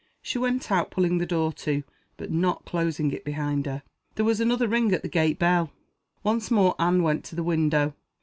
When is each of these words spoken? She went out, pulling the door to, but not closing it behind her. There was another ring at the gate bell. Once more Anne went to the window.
She 0.23 0.39
went 0.39 0.71
out, 0.71 0.89
pulling 0.89 1.19
the 1.19 1.27
door 1.27 1.53
to, 1.53 1.83
but 2.17 2.31
not 2.31 2.65
closing 2.65 3.11
it 3.11 3.23
behind 3.23 3.67
her. 3.67 3.83
There 4.15 4.25
was 4.25 4.39
another 4.39 4.67
ring 4.67 4.91
at 4.93 5.03
the 5.03 5.07
gate 5.07 5.37
bell. 5.37 5.73
Once 6.23 6.49
more 6.49 6.73
Anne 6.79 7.03
went 7.03 7.23
to 7.25 7.35
the 7.35 7.43
window. 7.43 7.93